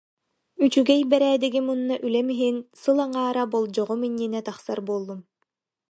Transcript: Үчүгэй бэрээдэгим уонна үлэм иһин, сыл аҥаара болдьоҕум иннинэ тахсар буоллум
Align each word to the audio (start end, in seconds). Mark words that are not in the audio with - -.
Үчүгэй 0.63 1.01
бэрээдэгим 1.11 1.65
уонна 1.71 1.95
үлэм 2.05 2.27
иһин, 2.33 2.57
сыл 2.81 2.97
аҥаара 3.05 3.43
болдьоҕум 3.53 4.01
иннинэ 4.07 4.39
тахсар 4.47 4.79
буоллум 4.87 5.21